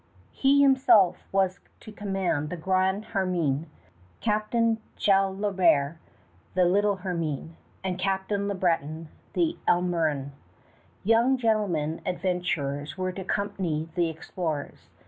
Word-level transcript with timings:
He 0.31 0.63
himself 0.63 1.27
was 1.31 1.59
to 1.81 1.91
command 1.91 2.49
the 2.49 2.57
Grand 2.57 3.05
Hermine, 3.13 3.67
Captain 4.19 4.79
Jalobert 4.97 5.97
the 6.55 6.65
Little 6.65 6.95
Hermine, 6.95 7.55
and 7.83 7.99
Captain 7.99 8.47
Le 8.47 8.55
Breton 8.55 9.09
the 9.33 9.59
Emerillon. 9.67 10.31
Young 11.03 11.37
gentlemen 11.37 12.01
adventurers 12.03 12.97
were 12.97 13.11
to 13.11 13.21
accompany 13.21 13.89
the 13.93 14.09
explorers. 14.09 14.89